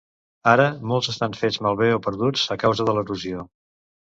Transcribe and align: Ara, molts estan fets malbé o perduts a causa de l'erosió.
Ara, 0.51 0.63
molts 0.91 1.09
estan 1.13 1.35
fets 1.41 1.59
malbé 1.67 1.91
o 1.99 2.01
perduts 2.09 2.47
a 2.57 2.59
causa 2.65 2.89
de 2.91 2.97
l'erosió. 3.01 3.47